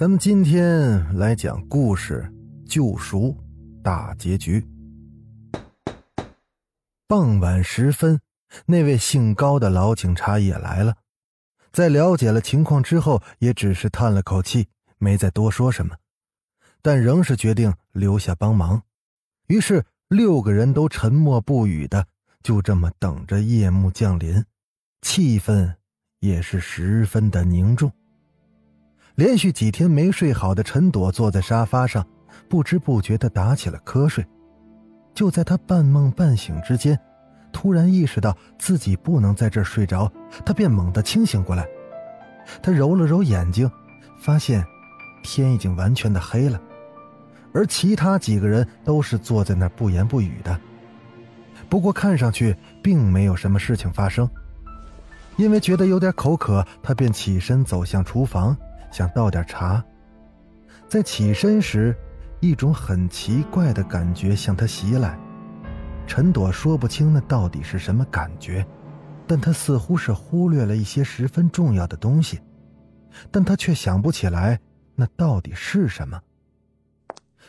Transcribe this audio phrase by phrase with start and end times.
[0.00, 2.26] 咱们今天来讲故事
[2.66, 3.36] 《救赎
[3.84, 4.66] 大结局》。
[7.06, 8.18] 傍晚时分，
[8.64, 10.96] 那位姓高的老警察也来了。
[11.70, 15.94] 在了解了情况之后，也只是叹了口气，没再多说什么，
[16.80, 18.82] 但仍是决定留下帮忙。
[19.48, 22.06] 于是六个人都沉默不语的，
[22.42, 24.42] 就这么等着夜幕降临，
[25.02, 25.74] 气氛
[26.20, 27.92] 也是十分的凝重。
[29.20, 32.02] 连续几天没睡好的陈朵坐在沙发上，
[32.48, 34.26] 不知不觉的打起了瞌睡。
[35.12, 36.98] 就在他半梦半醒之间，
[37.52, 40.10] 突然意识到自己不能在这儿睡着，
[40.42, 41.68] 他便猛地清醒过来。
[42.62, 43.70] 他揉了揉眼睛，
[44.18, 44.64] 发现
[45.22, 46.58] 天已经完全的黑了，
[47.52, 50.58] 而其他几个人都是坐在那儿不言不语的。
[51.68, 54.26] 不过看上去并没有什么事情发生。
[55.36, 58.56] 因为觉得有点口渴，他便起身走向厨房。
[58.90, 59.84] 想倒点茶，
[60.88, 61.96] 在起身时，
[62.40, 65.18] 一种很奇怪的感觉向他袭来。
[66.06, 68.66] 陈朵说不清那到底是什么感觉，
[69.26, 72.40] 但他似乎是忽略了一些十分重要的东西，
[73.30, 74.58] 但他却想不起来
[74.96, 76.20] 那到底是什么。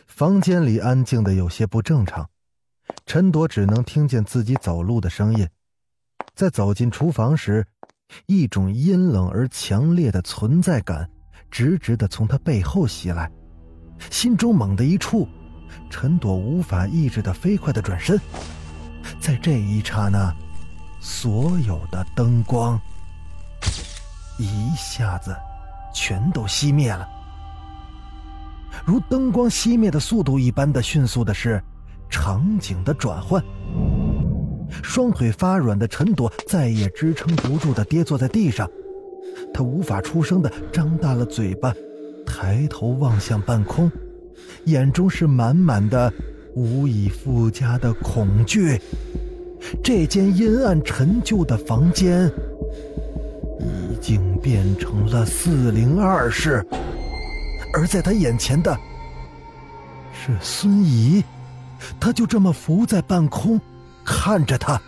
[0.06, 2.28] 房间里安静的有些不正常，
[3.04, 5.48] 陈朵只能听见自己走路的声音。
[6.34, 7.66] 在走进厨房时，
[8.26, 11.10] 一种阴冷而强烈的存在感。
[11.52, 13.30] 直直的从他背后袭来，
[14.10, 15.28] 心中猛地一触，
[15.90, 18.18] 陈朵无法抑制的飞快的转身，
[19.20, 20.34] 在这一刹那，
[20.98, 22.80] 所有的灯光
[24.38, 25.36] 一下子
[25.94, 27.06] 全都熄灭了。
[28.86, 31.62] 如灯光熄灭的速度一般的迅速的是
[32.08, 33.44] 场景的转换，
[34.82, 38.66] 双腿发软的陈朵再也支撑不住的跌坐在地上。
[39.54, 41.74] 他无法出声的张大了嘴巴，
[42.24, 43.90] 抬头望向半空，
[44.64, 46.12] 眼中是满满的
[46.54, 48.80] 无以复加的恐惧。
[49.82, 52.30] 这间阴暗陈旧的房间
[53.60, 56.64] 已经变成了四零二室，
[57.74, 58.76] 而在他眼前的
[60.12, 61.22] 是孙怡，
[62.00, 63.60] 他就这么浮在半空，
[64.04, 64.80] 看着他。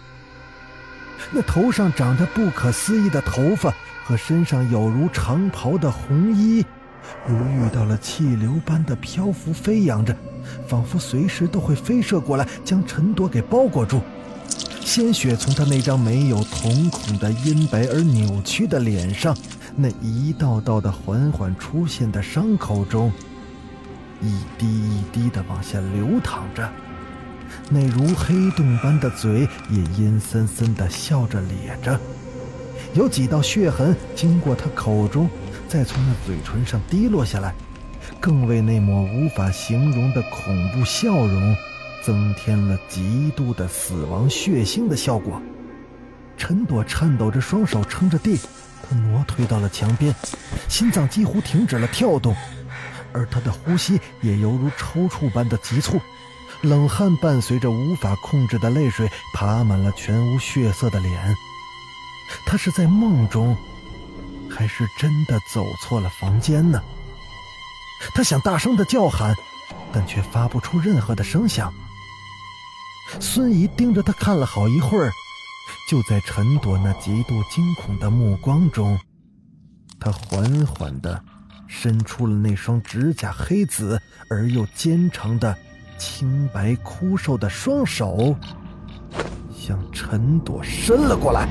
[1.31, 3.73] 那头上长着不可思议的头发。
[4.05, 6.65] 和身上有如长袍的红衣，
[7.27, 10.15] 如遇到了气流般的漂浮飞扬着，
[10.69, 14.03] 仿佛随时都会飞射过来，将陈朵给包裹住。
[14.81, 19.35] 鲜血从他那张没有瞳孔的阴白而扭曲的脸上，
[19.75, 23.11] 那一道道的缓缓出现的伤口中，
[24.21, 26.71] 一滴一滴的往下流淌着。
[27.71, 31.99] 那如黑洞般的嘴也阴森森的笑着咧着。
[32.95, 35.29] 有几道血痕经过他口中，
[35.69, 37.53] 再从那嘴唇上滴落下来，
[38.21, 41.57] 更为那抹无法形容的恐怖笑容
[42.05, 45.43] 增添了极度的死亡血腥的效果。
[46.37, 48.39] 陈朵颤抖着双手撑着地，
[48.89, 50.15] 他挪退到了墙边，
[50.69, 52.33] 心脏几乎停止了跳动，
[53.13, 56.01] 而他的呼吸也犹如抽搐般的急促，
[56.63, 61.35] 冷汗伴随着无法控制的泪水爬满了全无血色的脸。
[62.47, 63.57] 他是在梦中，
[64.51, 66.83] 还是真的走错了房间呢？
[68.15, 69.35] 他想大声的叫喊，
[69.93, 71.73] 但却发不出任何的声响。
[73.21, 75.11] 孙怡盯着他看了好一会儿，
[75.89, 78.99] 就在陈朵那极度惊恐的目光中，
[80.01, 81.23] 他缓缓的
[81.67, 85.57] 伸出了那双指甲黑紫而又坚长的
[85.99, 88.37] 青白枯瘦的双手，
[89.57, 91.49] 向陈朵伸了过来。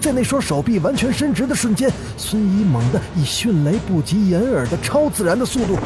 [0.00, 5.80] 在那双手臂完全伸直的瞬间，孙怡猛地以迅雷不及掩耳的超自然的速度扑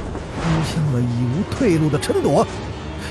[0.72, 2.46] 向了已无退路的陈朵。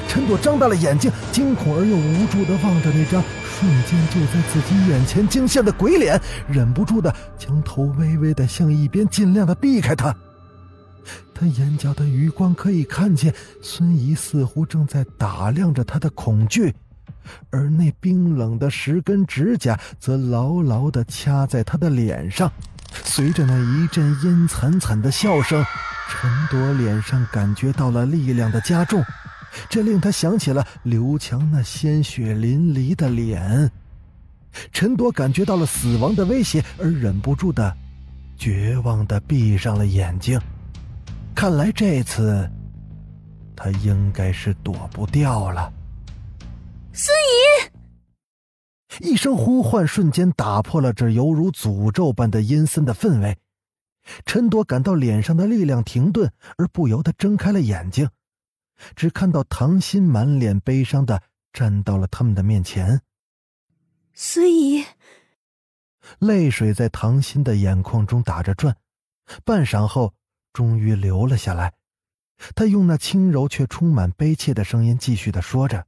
[0.08, 10.16] 陈朵张大了眼睛，惊恐而又无助地望着那张瞬间就在自己眼前惊现的鬼脸，忍不住地将头微微地向一边，尽量地避开他。
[11.34, 16.74] 他眼角的余光可以看见，孙怡似乎正在打量着他的恐惧。
[17.50, 22.52] 而那冰冷的十根指甲则牢牢地掐在他的脸上，
[23.04, 25.64] 随着那一阵阴惨惨的笑声，
[26.10, 29.04] 陈朵脸上感觉到了力量的加重，
[29.70, 33.72] 这令他想起了刘强那鲜血淋漓的脸。
[34.72, 37.76] 陈朵感觉到了死亡的威胁，而忍不住的、
[38.38, 40.40] 绝望的闭上了眼睛。
[41.34, 42.48] 看来这次，
[43.56, 45.74] 他应该是躲不掉了。
[46.96, 47.12] 孙
[49.02, 49.10] 怡！
[49.12, 53.36] 一声呼唤瞬间打破了这犹如诅咒般的阴森的氛围。
[54.26, 58.08] 陈朵感到脸上的力量停顿，而不由得睁开了眼睛，
[58.96, 63.02] 只看到唐心满脸悲伤的站到了他们的面前。
[64.14, 64.86] 孙怡，
[66.20, 68.78] 泪水在唐心的眼眶中打着转，
[69.44, 70.14] 半晌后，
[70.52, 71.74] 终于流了下来。
[72.54, 75.88] 他用那轻柔却充满悲切的声音继续的说着：“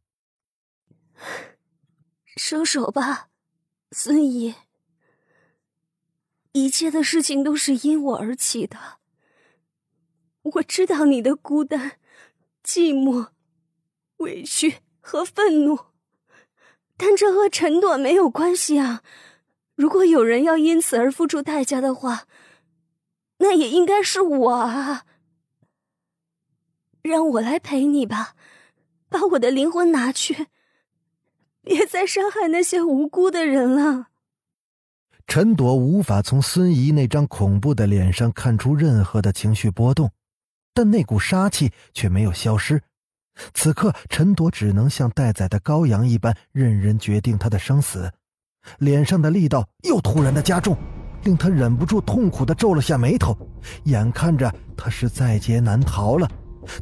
[2.36, 3.30] 收手吧，
[3.92, 4.56] 孙怡。
[6.52, 9.00] 一切的事情都是因我而起的。
[10.42, 12.00] 我知道你的孤单、
[12.64, 13.30] 寂寞、
[14.18, 15.80] 委屈和愤怒。”
[16.98, 19.04] 但这和陈朵没有关系啊！
[19.76, 22.26] 如果有人要因此而付出代价的话，
[23.40, 25.06] 那也应该是我啊！
[27.02, 28.38] 让我来陪你吧，
[29.10, 30.48] 把我的灵魂拿去，
[31.66, 34.08] 别再伤害那些无辜的人了。
[35.28, 40.12] 陈朵无法从孙怡那张恐怖的脸上看出任何的情绪波动，
[40.74, 42.84] 但那股杀气却没有消失。
[43.54, 48.10] 此刻，陈朵只能像待宰的羔羊一般，任人决定他的生死。
[48.78, 50.78] 脸上的力道又突然的加重，
[51.24, 53.36] 令他忍不住痛苦的皱了下眉头。
[53.86, 56.30] 眼看着他是在劫难逃了，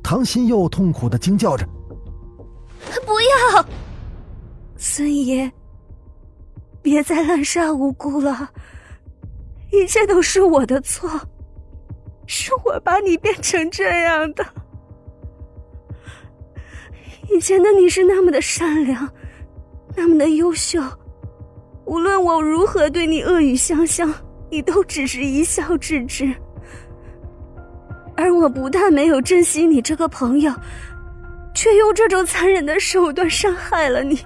[0.03, 1.65] 唐心又痛苦的惊叫着
[3.05, 3.65] ：“不要，
[4.85, 5.49] 孙爷，
[6.81, 8.51] 别再滥杀无辜了！
[9.71, 11.09] 一切都是我的错，
[12.27, 14.45] 是我把你变成这样的。”
[17.31, 19.09] 以前的你是那么的善良，
[19.95, 20.81] 那么的优秀，
[21.85, 24.13] 无论我如何对你恶语相向，
[24.51, 26.35] 你都只是一笑置之。
[28.17, 30.53] 而我不但没有珍惜你这个朋友，
[31.55, 34.19] 却用这种残忍的手段伤害了你，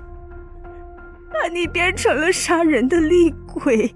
[1.41, 3.93] 把你变成了杀人的厉鬼。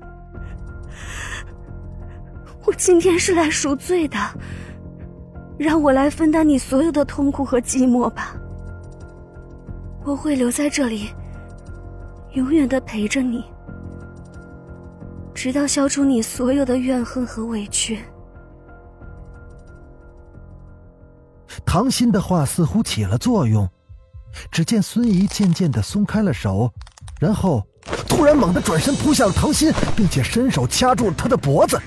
[2.66, 4.18] 我今天是来赎罪的，
[5.58, 8.36] 让我来分担你所有的痛苦和寂寞吧。
[10.04, 11.10] 我会留在这里，
[12.34, 13.44] 永远的陪着你，
[15.34, 18.00] 直到消除你所有的怨恨和委屈。
[21.66, 23.70] 唐心的话似乎起了作用，
[24.52, 26.72] 只见孙怡渐渐的松开了手，
[27.22, 27.64] 然后
[28.08, 31.80] 突然猛地转身扑向了唐心，并且伸手掐住了他的脖子，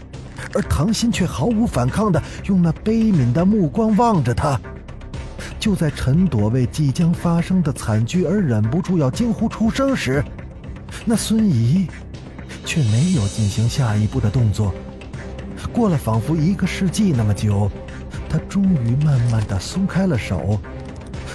[0.55, 4.57] 而唐心却毫无反抗的用那悲悯的目光望着他。
[5.59, 10.25] 就在陈朵为即将发生的惨剧而忍不住要惊呼出声时，
[11.05, 11.89] 那孙怡
[12.65, 14.73] 却没有进行下一步的动作。
[15.73, 17.69] 过了仿佛一个世纪那么久，
[18.29, 20.61] 他终于慢慢的松开了手，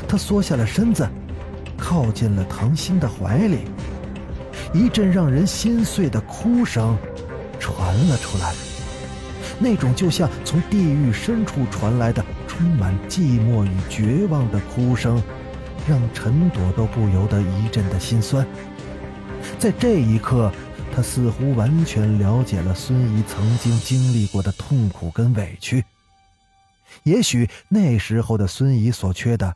[0.07, 1.05] 他缩下了身子，
[1.77, 3.65] 靠近了唐心的怀里。
[4.73, 6.97] 一阵让人心碎的哭声
[7.59, 8.53] 传了出来，
[9.59, 12.23] 那种就像从地狱深处传来的。
[12.59, 15.23] 充满寂寞与绝望的哭声，
[15.87, 18.45] 让陈朵都不由得一阵的心酸。
[19.57, 20.51] 在这一刻，
[20.93, 25.85] 他似乎完全了解了孙怡曾经经历过的痛苦跟委屈。
[27.03, 29.55] 也许那时候的孙怡所缺的，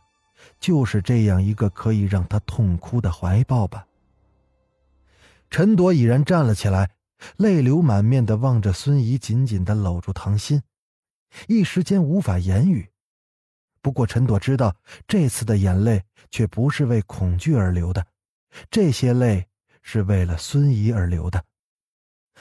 [0.62, 3.86] 就是这样一个可以让他痛哭的怀抱吧。
[5.54, 6.90] 陈朵已然站了起来，
[7.38, 10.64] 泪流满面的望着孙怡，紧紧的搂住唐心，
[11.48, 12.90] 一时间无法言语。
[13.80, 18.04] 不过，陈朵知道，这次的眼泪却不是为恐惧而流的，
[18.72, 19.48] 这些泪
[19.84, 21.46] 是为了孙怡而流的。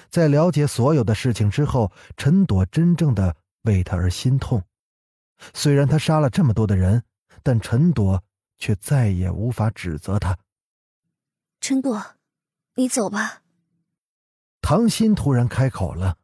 [0.09, 4.64] 在了解所有的事情之后，陈朵真正的为他而心痛。
[5.52, 7.04] 虽然他杀了这么多的人，
[7.42, 8.25] 但陈朵
[8.57, 10.38] 却再也无法指责他。
[11.61, 12.02] 陈朵，
[12.75, 13.43] 你走吧。
[14.61, 16.17] 唐鑫突然开口了：“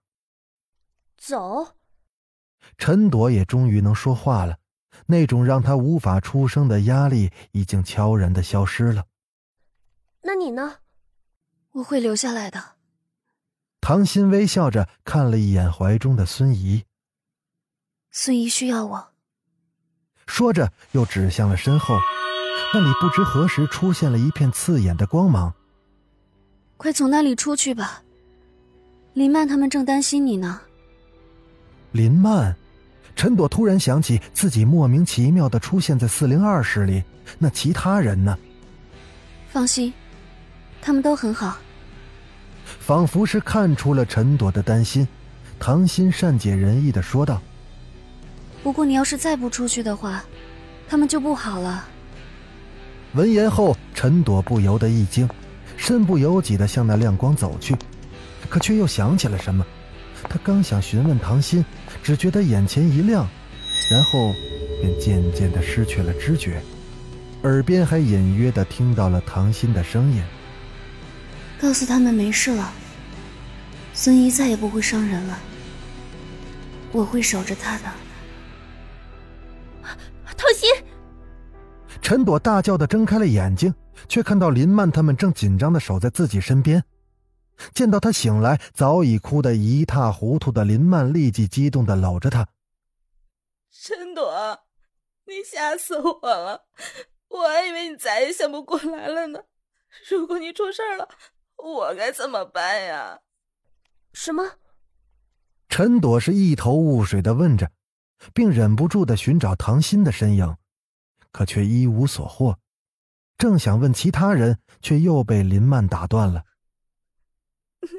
[1.19, 1.76] 走。”
[2.78, 4.59] 陈朵也终于能说话了。
[5.07, 9.05] 那种让他无法出声的压力已经悄然的消失了。
[10.23, 10.78] 那你呢？
[11.73, 12.76] 我会留下来的。
[13.81, 16.85] 唐鑫微笑着看了一眼怀中的孙怡。
[18.11, 19.12] 孙怡需要我。
[20.26, 21.97] 说着，又指向了身后，
[22.75, 25.55] 那里不知何时出现了一片刺眼的光芒。
[26.78, 28.02] 快从那里出去吧，
[29.12, 30.61] 林曼他们正担心你呢。
[31.90, 32.54] 林曼，
[33.16, 37.02] 陈朵突然想起自己莫名其妙的出现在四零二室里，
[37.37, 38.38] 那其他人呢？
[39.50, 39.92] 放心，
[40.80, 41.58] 他们都很好。
[42.78, 45.06] 仿佛是看出了陈朵的担心，
[45.58, 47.42] 唐心善解人意的说道
[48.62, 50.23] ：“不过你要是再不出去的话，
[50.88, 51.88] 他们就不好了。”
[53.14, 55.28] 闻言后，陈朵不由得一惊，
[55.88, 57.75] 身不由己的向那亮光走去，
[58.50, 59.64] 可却又想起了什么。
[60.28, 61.64] 他刚想询问唐心，
[62.02, 63.26] 只觉得眼前一亮，
[63.90, 64.35] 然后
[64.83, 66.61] 便渐渐的失去了知觉，
[67.42, 70.23] 耳边还隐约的听到了唐心的声音。
[71.59, 72.71] 告诉他们没事了，
[73.95, 75.38] 孙怡再也不会伤人了，
[76.92, 77.85] 我会守着他的。
[80.37, 80.68] 唐心，
[82.02, 83.73] 陈朵大叫的睁开了眼睛，
[84.07, 86.85] 却看到林曼他们正紧张的守在自己身边。
[87.73, 92.49] 见到他醒来，早已哭得一塌糊涂的林曼立即激动的搂着他。
[93.71, 94.61] 陈朵，
[95.26, 96.67] 你吓死我了，
[97.28, 99.40] 我还以为你再也醒不过来了呢。
[100.09, 101.09] 如果你出事了。
[101.61, 103.19] 我该怎么办呀？
[104.12, 104.59] 什么？
[105.69, 107.73] 陈朵是一头雾水的问着，
[108.33, 110.57] 并忍不住的寻找唐鑫的身影，
[111.33, 112.61] 可却一无所获。
[113.38, 116.45] 正想问其他人，却又被林曼打断了。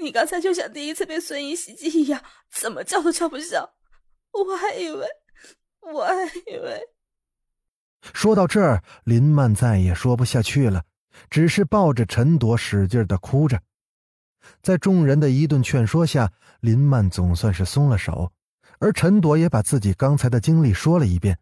[0.02, 3.70] 你刚才就像第一次被孙怡袭击一样，怎么叫都叫不响。
[4.32, 5.08] 我还以为，
[5.94, 6.82] 我还以为……
[8.14, 10.84] 说到这儿，林曼再也说不下去了。
[11.30, 13.62] 只是抱着陈朵使劲的哭着，
[14.62, 18.32] 在众人的一顿劝说下，林曼总算是松了手，
[18.80, 21.40] 而陈朵也把自己刚才的经历说了一遍。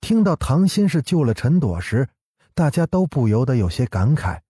[0.00, 2.08] 听到唐心是救了陈朵时，
[2.56, 4.40] 大家都不由得有些感慨，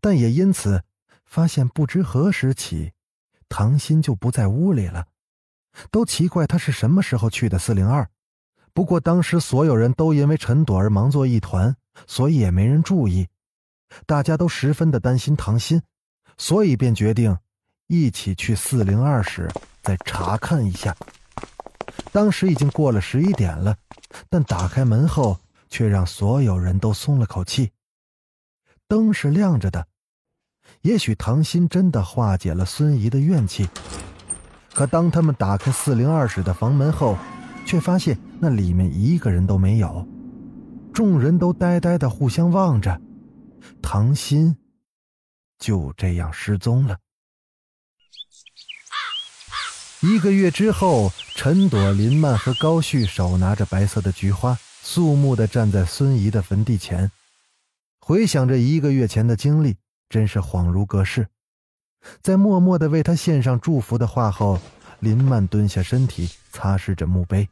[0.00, 0.82] 但也因此
[1.26, 2.94] 发现不知何时起，
[3.50, 5.08] 唐心就不在屋里了，
[5.90, 8.08] 都奇怪他是什么时候去的四零二。
[8.72, 13.28] 不过当时所有人都因为陈朵而忙作一团，所以也没人注意。
[14.06, 15.82] 大家都十分的担心唐心，
[16.38, 17.36] 所以便决定
[17.88, 19.50] 一起去四零二室
[19.82, 20.96] 再查看一下。
[22.10, 23.76] 当时已经过了十一点了，
[24.30, 25.38] 但打开门后
[25.68, 27.72] 却让所有人都松了口气。
[28.86, 29.86] 灯是亮着的，
[30.82, 33.68] 也许唐心真的化解了孙怡的怨气。
[34.72, 37.18] 可当他们打开四零二室的房门后，
[37.66, 40.06] 却发现那里面一个人都没有。
[40.94, 43.00] 众人都呆呆的互相望着。
[43.82, 44.56] 唐心
[45.58, 46.98] 就这样失踪了。
[50.00, 54.56] 一个月之后，陈朵、林曼和高旭手拿着白色的菊花，
[54.90, 57.12] 肃穆的站在孙怡的坟地前，
[58.00, 59.76] 回想着一个月前的经历，
[60.08, 61.28] 真是恍如隔世。
[62.22, 64.58] 在默默的为他献上祝福的话后，
[65.00, 67.46] 林曼蹲下身体，擦拭着墓碑，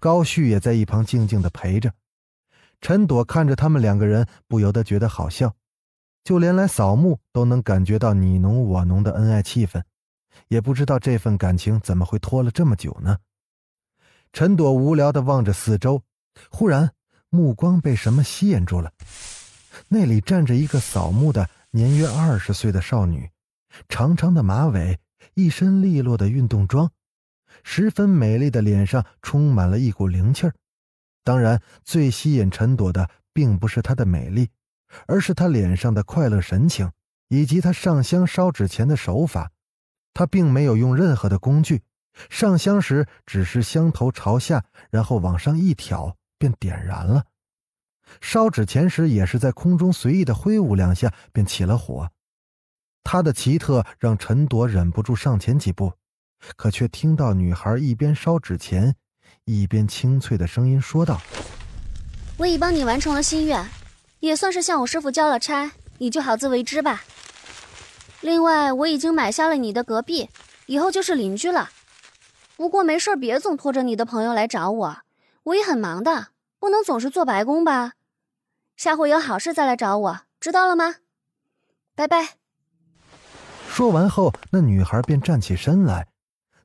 [0.00, 1.94] 高旭也在一旁静静的陪着。
[2.80, 5.54] 陈朵看着他们两个人，不由得觉得好笑，
[6.24, 9.80] 就连来扫墓都能感觉到你侬我侬的恩爱气氛，
[10.48, 13.18] 也不知道这份感情怎么会拖了这么久呢？
[14.32, 16.02] 陈朵无聊的望着四周，
[16.50, 16.92] 忽然
[17.30, 18.92] 目光被什么吸引住了，
[19.88, 23.30] 那里站着一个扫墓的年约二十岁的少女，
[23.88, 25.00] 长长的马尾，
[25.34, 26.90] 一身利落的运动装，
[27.62, 30.54] 十分美丽的脸上充满了一股灵气儿。
[31.24, 34.50] 当然，最吸引陈朵的并不是她的美丽，
[35.06, 36.90] 而是她脸上的快乐神情，
[37.28, 39.52] 以及她上香烧纸钱的手法。
[40.12, 41.82] 她并没有用任何的工具，
[42.28, 47.22] 上香时只是香头朝下，然后往上一挑便点燃了；
[48.20, 52.10] 烧纸钱时也是在空中随意的挥舞两下便起了火。
[53.04, 55.92] 他的奇特让陈朵忍不住上前几步，
[56.56, 58.96] 可却听到女孩一边烧纸钱。
[59.44, 61.20] 一边清脆的声音说道
[62.38, 63.64] ：“我已帮你完成了心愿，
[64.18, 67.04] 也算是向我师傅交了差，你就好自为之吧。
[68.20, 70.28] 另外，我已经买下了你的隔壁，
[70.66, 71.70] 以后就是邻居了。
[72.56, 74.98] 不过没事别总拖着你的朋友来找我，
[75.44, 76.28] 我也很忙的，
[76.62, 77.94] 不能总是做白工吧。
[78.76, 80.94] 下回有好事再来找我，知道了吗？
[81.96, 82.36] 拜拜。”
[83.66, 86.06] 说完后，那女孩便站起身来，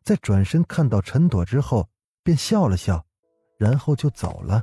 [0.03, 1.89] 在转身看到陈朵之后。
[2.21, 3.01] 便笑了笑，
[3.57, 4.61] 然后就走了。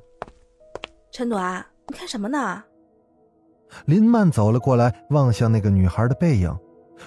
[1.11, 2.63] 陈朵啊，你看什么呢？
[3.87, 6.55] 林曼走了过来，望向那个女孩的背影，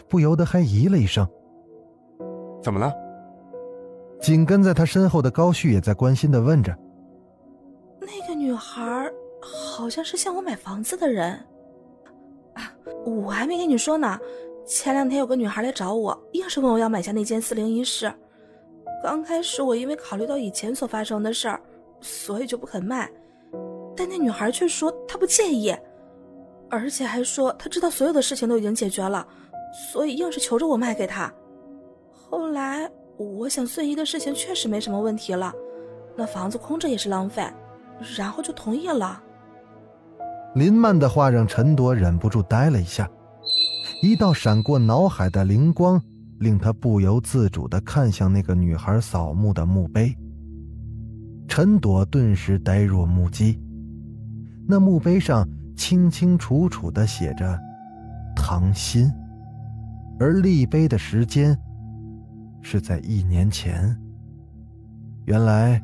[0.09, 1.25] 不由得还咦了一声
[2.61, 2.91] ：“怎么了？”
[4.19, 6.75] 紧跟在她身后的高旭也在关心的问着
[8.07, 9.11] ：“那个女孩
[9.41, 11.33] 好像是向我买房子的人
[12.53, 12.73] 啊！
[13.05, 14.17] 我还没跟你说呢，
[14.65, 18.09] 前两天有个女孩来找我，硬是问我要买下那间四零一室。
[19.03, 21.61] 刚开始我因为考虑到以前所发生的事儿，
[21.99, 23.11] 所以就不肯卖。
[23.93, 25.75] 但那女孩却说她不介意，
[26.69, 29.27] 而且还说她知道所有的事情都已经解决了，
[29.91, 31.31] 所以硬是求着我卖给她。
[32.09, 35.53] 后来我想孙姨的事情确实没什么问题了，
[36.15, 37.45] 那房子空着也是浪费，
[38.17, 39.21] 然后就同意了。
[40.55, 43.09] 林曼的话让陈朵忍不住呆了一下，
[44.01, 46.01] 一道闪过脑海的灵光。
[46.39, 50.15] 令他不由自主地看向那个女孩扫墓的墓碑。
[51.47, 53.59] 陈朵顿时呆若木鸡。
[54.67, 57.59] 那墓碑上清清楚楚地写着
[58.37, 59.11] “唐心”，
[60.21, 61.57] 而立碑的时间
[62.61, 63.99] 是在一年前。
[65.25, 65.81] 原来，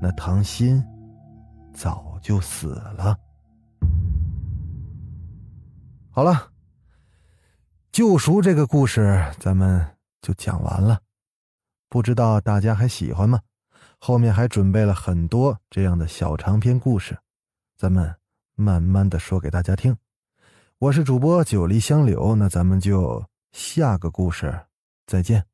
[0.00, 0.80] 那唐心
[1.72, 3.18] 早就死了。
[6.10, 6.50] 好了。
[7.92, 9.84] 救赎这个故事，咱们
[10.22, 11.00] 就讲完了。
[11.88, 13.40] 不知道大家还喜欢吗？
[13.98, 17.18] 后面还准备了很多这样的小长篇故事，
[17.76, 18.14] 咱们
[18.54, 19.96] 慢慢的说给大家听。
[20.78, 24.66] 我是主播九黎香柳，那咱们就下个故事
[25.04, 25.49] 再见。